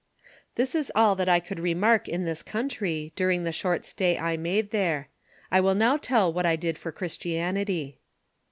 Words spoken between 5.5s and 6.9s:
I will now tell what I did